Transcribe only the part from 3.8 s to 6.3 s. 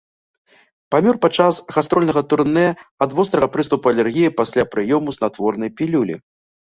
алергіі пасля прыёму снатворнай пілюлі.